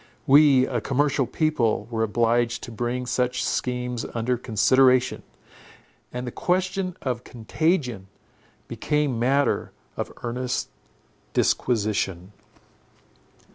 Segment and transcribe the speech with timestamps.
[0.25, 5.21] We, a commercial people, were obliged to bring such schemes under consideration;
[6.11, 8.07] and the question of contagion
[8.67, 10.69] became matter of earnest
[11.33, 12.31] disquisition.